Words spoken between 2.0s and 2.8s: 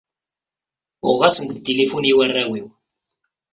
i warraw-iw.